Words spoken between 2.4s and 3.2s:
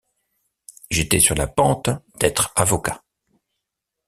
avocat.